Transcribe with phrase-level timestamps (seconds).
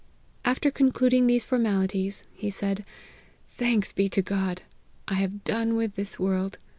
[0.43, 2.85] After concluding these formalities, he said,'
[3.59, 4.63] Thanks be to God,
[5.07, 6.57] I have done with this world